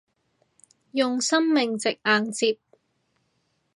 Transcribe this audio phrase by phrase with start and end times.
[0.93, 2.57] 用生命值硬接